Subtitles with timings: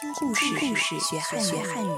[0.00, 1.90] 听故事，故事学汉学汉语。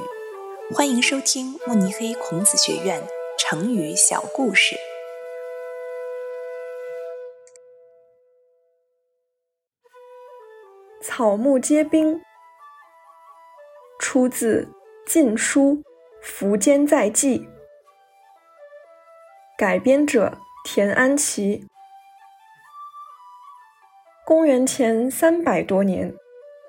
[0.74, 3.00] 欢迎收听慕尼黑孔子学院
[3.38, 4.74] 成语小故事。
[11.00, 12.20] 草木皆兵，
[14.00, 14.68] 出自
[15.08, 15.76] 《晋书·
[16.24, 17.38] 苻坚在记》，
[19.56, 21.68] 改编者田安琪。
[24.26, 26.12] 公元前三百多年。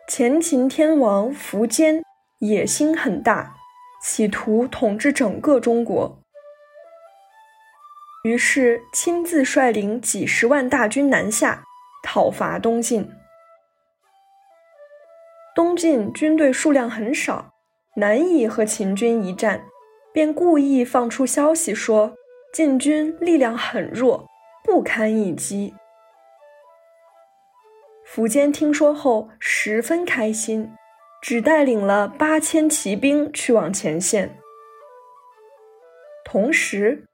[0.10, 2.04] 前秦天王苻坚
[2.40, 3.56] 野心很大，
[4.04, 6.20] 企图统治整个中国，
[8.26, 11.64] 于是亲自率领几十万大军南下
[12.04, 13.10] 讨伐东晋。
[15.56, 17.54] 东晋军队数量很少，
[17.96, 19.64] 难以和秦军一战，
[20.12, 22.14] 便故意放出消息说
[22.54, 24.28] 晋军力量很弱，
[24.66, 25.74] 不堪一击。
[28.16, 30.72] 苻坚听说后十分开心，
[31.20, 34.38] 只带领了八千骑兵去往前线。
[36.24, 37.06] 同时，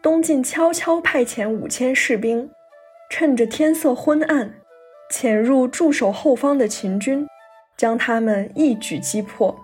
[0.00, 2.48] 东晋悄悄派遣五千士兵，
[3.10, 4.54] 趁着天色昏暗，
[5.10, 7.28] 潜入驻守后方的秦军，
[7.76, 9.54] 将他们一举击破。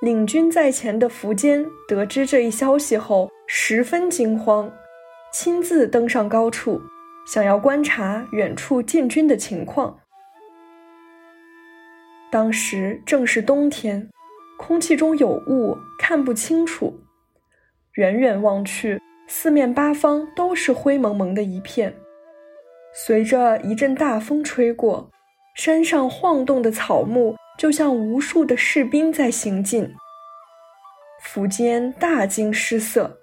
[0.00, 4.72] 领军在前的苻坚得知这一消息后，十分惊慌，
[5.30, 6.80] 亲自登上高处。
[7.26, 10.00] 想要观察远处进军的情况。
[12.30, 14.08] 当时正是冬天，
[14.58, 16.98] 空气中有雾，看不清楚。
[17.94, 21.94] 远远望去，四面八方都是灰蒙蒙的一片。
[22.94, 25.10] 随着一阵大风吹过，
[25.54, 29.94] 山上晃动的草木就像无数的士兵在行进。
[31.22, 33.18] 苻坚大惊失色，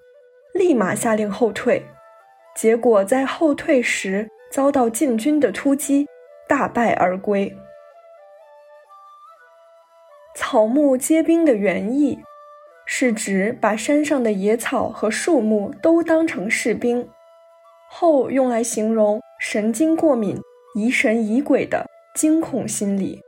[0.54, 1.84] 立马下令后退。
[2.60, 6.06] 结果在后退时遭到晋军的突击，
[6.46, 7.56] 大败而归。
[10.36, 12.18] 草木皆兵的原意，
[12.84, 17.08] 是指把山上的野草和树木都当成士兵，
[17.88, 20.38] 后用来形容神经过敏、
[20.74, 23.22] 疑神疑鬼的惊恐心理。